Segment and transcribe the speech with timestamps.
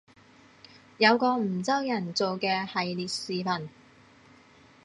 [0.97, 3.69] 有個梧州人做嘅系列視頻